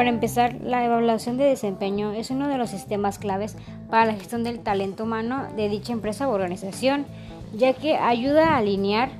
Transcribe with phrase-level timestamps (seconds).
[0.00, 3.54] Para empezar, la evaluación de desempeño es uno de los sistemas claves
[3.90, 7.04] para la gestión del talento humano de dicha empresa o organización,
[7.54, 9.10] ya que ayuda a alinear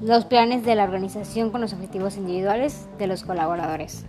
[0.00, 4.06] los planes de la organización con los objetivos individuales de los colaboradores.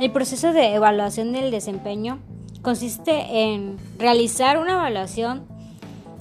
[0.00, 2.20] El proceso de evaluación del desempeño
[2.62, 5.57] consiste en realizar una evaluación,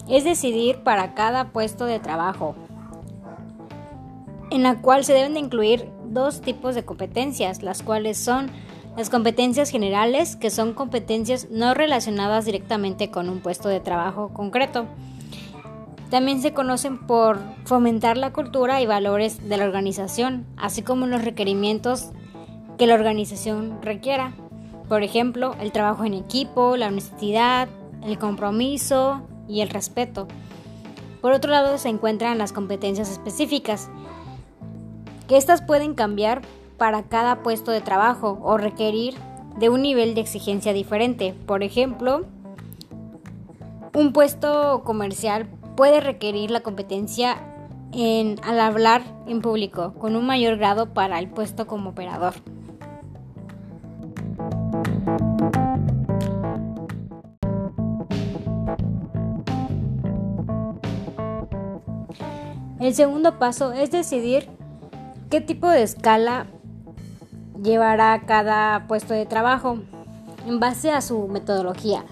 [0.10, 2.56] es decidir para cada puesto de trabajo,
[4.50, 8.50] en la cual se deben de incluir dos tipos de competencias, las cuales son
[8.96, 14.86] las competencias generales, que son competencias no relacionadas directamente con un puesto de trabajo concreto.
[16.10, 21.24] También se conocen por fomentar la cultura y valores de la organización, así como los
[21.24, 22.12] requerimientos
[22.78, 24.34] que la organización requiera.
[24.88, 27.68] Por ejemplo, el trabajo en equipo, la honestidad,
[28.04, 30.28] el compromiso y el respeto.
[31.22, 33.90] Por otro lado, se encuentran las competencias específicas,
[35.28, 36.42] que estas pueden cambiar
[36.78, 39.16] para cada puesto de trabajo o requerir
[39.58, 41.34] de un nivel de exigencia diferente.
[41.46, 42.26] Por ejemplo,
[43.94, 47.38] un puesto comercial puede requerir la competencia
[47.92, 52.36] en, al hablar en público con un mayor grado para el puesto como operador.
[62.80, 64.50] El segundo paso es decidir
[65.30, 66.46] qué tipo de escala
[67.62, 69.80] llevará cada puesto de trabajo
[70.48, 72.06] en base a su metodología.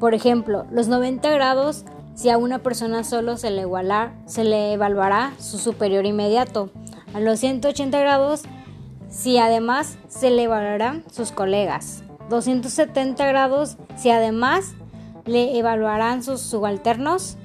[0.00, 3.66] Por ejemplo, los 90 grados, si a una persona solo se le,
[4.26, 6.70] se le evaluará su superior inmediato.
[7.12, 8.42] A los 180 grados,
[9.10, 12.02] si además se le evaluarán sus colegas.
[12.30, 14.72] 270 grados, si además
[15.26, 17.36] le evaluarán sus subalternos.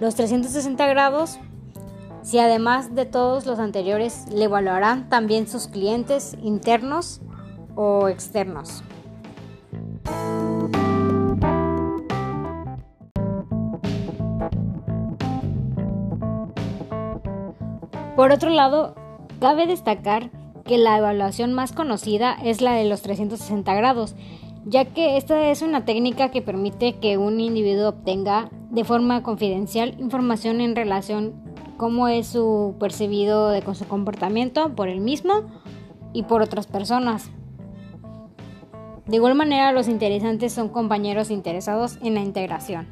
[0.00, 1.38] Los 360 grados,
[2.26, 7.20] si además de todos los anteriores le evaluarán también sus clientes internos
[7.76, 8.82] o externos.
[18.16, 18.96] Por otro lado,
[19.38, 20.30] cabe destacar
[20.64, 24.16] que la evaluación más conocida es la de los 360 grados,
[24.64, 29.94] ya que esta es una técnica que permite que un individuo obtenga de forma confidencial
[30.00, 35.42] información en relación cómo es su percibido de con su comportamiento por él mismo
[36.12, 37.30] y por otras personas.
[39.06, 42.88] De igual manera, los interesantes son compañeros interesados en la integración.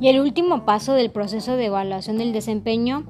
[0.00, 3.04] Y el último paso del proceso de evaluación del desempeño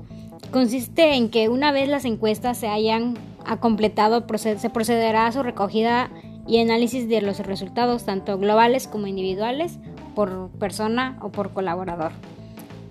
[0.53, 3.17] consiste en que una vez las encuestas se hayan
[3.61, 6.11] completado, se procederá a su recogida
[6.47, 9.79] y análisis de los resultados tanto globales como individuales
[10.15, 12.13] por persona o por colaborador,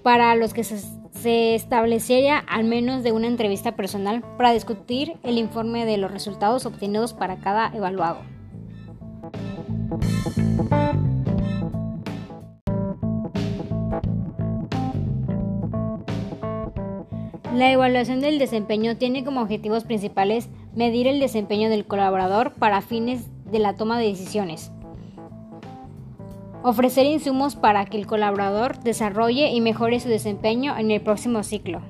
[0.04, 5.86] para los que se, establecería al menos de una entrevista personal para discutir el informe
[5.86, 8.22] de los resultados obtenidos para cada evaluado.
[17.54, 23.30] La evaluación del desempeño tiene como objetivos principales medir el desempeño del colaborador para fines
[23.52, 24.72] de la toma de decisiones.
[26.64, 31.82] Ofrecer insumos para que el colaborador desarrolle y mejore su desempeño en el próximo ciclo.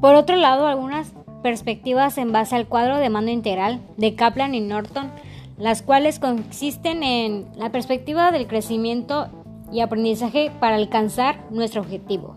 [0.00, 4.60] Por otro lado, algunas perspectivas en base al cuadro de mando integral de Kaplan y
[4.60, 5.10] Norton,
[5.56, 9.28] las cuales consisten en la perspectiva del crecimiento
[9.72, 12.36] y aprendizaje para alcanzar nuestro objetivo.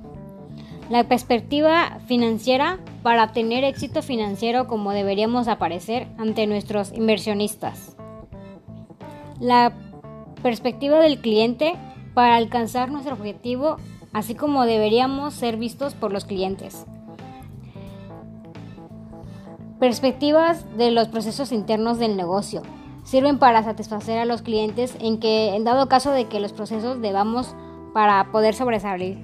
[0.89, 7.97] La perspectiva financiera para obtener éxito financiero como deberíamos aparecer ante nuestros inversionistas.
[9.39, 9.73] La
[10.41, 11.75] perspectiva del cliente
[12.13, 13.77] para alcanzar nuestro objetivo,
[14.13, 16.85] así como deberíamos ser vistos por los clientes.
[19.79, 22.63] Perspectivas de los procesos internos del negocio,
[23.07, 27.01] sirven para satisfacer a los clientes en que en dado caso de que los procesos
[27.01, 27.55] debamos
[27.93, 29.17] para poder sobresalir.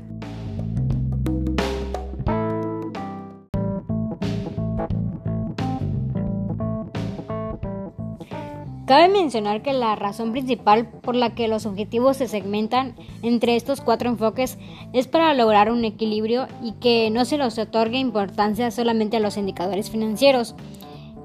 [8.85, 13.81] Cabe mencionar que la razón principal por la que los objetivos se segmentan entre estos
[13.81, 14.57] cuatro enfoques
[14.93, 19.35] es para lograr un equilibrio y que no se les otorgue importancia solamente a los
[19.35, 20.55] indicadores financieros,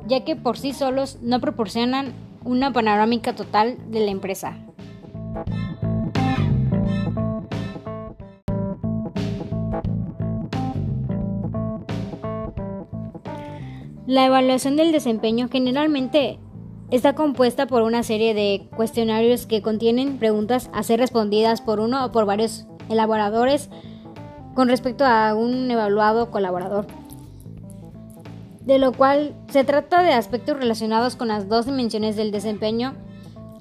[0.09, 2.15] ya que por sí solos no proporcionan
[2.49, 4.57] una panorámica total de la empresa.
[14.07, 16.39] La evaluación del desempeño generalmente
[16.91, 22.07] está compuesta por una serie de cuestionarios que contienen preguntas a ser respondidas por uno
[22.07, 23.69] o por varios elaboradores
[24.55, 26.87] con respecto a un evaluado colaborador
[28.69, 32.93] de lo cual se trata de aspectos relacionados con las dos dimensiones del desempeño,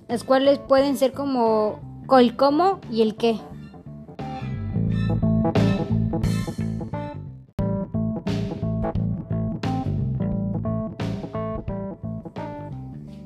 [0.10, 1.80] las cuales pueden ser como
[2.20, 3.40] el cómo y el qué.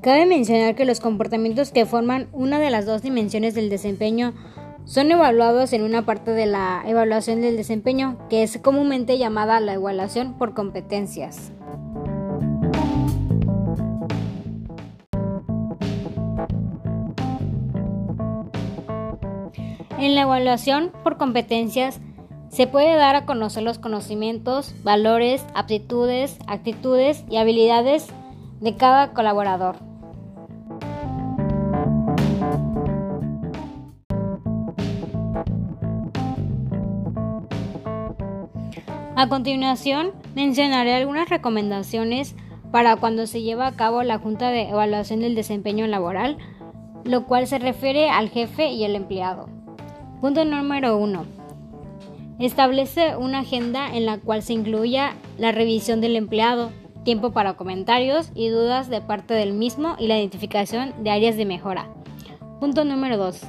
[0.03, 4.35] Cabe mencionar que los comportamientos que forman una de las dos dimensiones del desempeño
[4.85, 9.73] son evaluados en una parte de la evaluación del desempeño, que es comúnmente llamada la
[9.73, 11.51] evaluación por competencias.
[20.01, 22.01] En la evaluación por competencias
[22.49, 28.07] se puede dar a conocer los conocimientos, valores, aptitudes, actitudes y habilidades
[28.61, 29.75] de cada colaborador.
[39.15, 42.35] A continuación, mencionaré algunas recomendaciones
[42.71, 46.39] para cuando se lleva a cabo la Junta de Evaluación del Desempeño Laboral,
[47.03, 49.60] lo cual se refiere al jefe y al empleado.
[50.21, 51.25] Punto número 1.
[52.37, 56.69] Establece una agenda en la cual se incluya la revisión del empleado,
[57.03, 61.45] tiempo para comentarios y dudas de parte del mismo y la identificación de áreas de
[61.45, 61.89] mejora.
[62.59, 63.41] Punto número 2.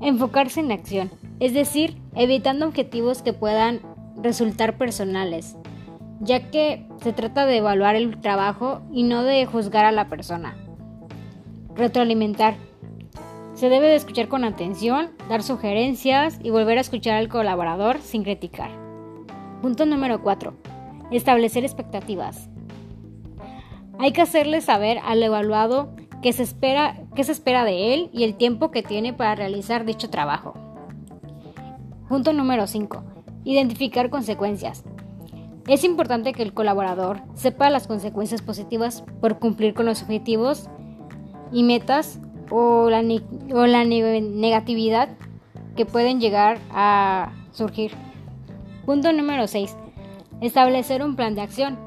[0.00, 3.82] Enfocarse en acción, es decir, evitando objetivos que puedan
[4.20, 5.56] resultar personales,
[6.18, 10.56] ya que se trata de evaluar el trabajo y no de juzgar a la persona.
[11.76, 12.56] Retroalimentar.
[13.62, 18.24] Se debe de escuchar con atención, dar sugerencias y volver a escuchar al colaborador sin
[18.24, 18.72] criticar.
[19.60, 20.52] Punto número 4.
[21.12, 22.50] Establecer expectativas.
[24.00, 28.24] Hay que hacerle saber al evaluado qué se espera, qué se espera de él y
[28.24, 30.54] el tiempo que tiene para realizar dicho trabajo.
[32.08, 33.04] Punto número 5.
[33.44, 34.82] Identificar consecuencias.
[35.68, 40.68] Es importante que el colaborador sepa las consecuencias positivas por cumplir con los objetivos
[41.52, 42.18] y metas
[42.52, 43.02] o la,
[43.54, 45.08] o la negatividad
[45.74, 47.92] que pueden llegar a surgir.
[48.84, 49.76] Punto número 6.
[50.42, 51.78] Establecer un plan de acción.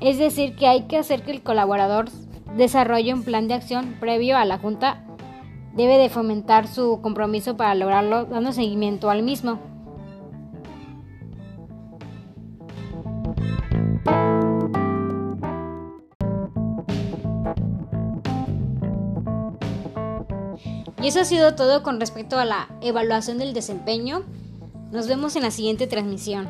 [0.00, 2.08] Es decir, que hay que hacer que el colaborador
[2.56, 5.04] desarrolle un plan de acción previo a la junta
[5.74, 9.58] debe de fomentar su compromiso para lograrlo dando seguimiento al mismo.
[21.00, 24.24] Y eso ha sido todo con respecto a la evaluación del desempeño.
[24.90, 26.48] Nos vemos en la siguiente transmisión.